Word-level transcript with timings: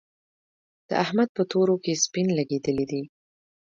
د 0.87 0.91
احمد 1.03 1.29
په 1.37 1.43
تورو 1.51 1.75
کې 1.83 2.01
سپين 2.03 2.27
لګېدلي 2.39 2.85
دي. 2.91 3.01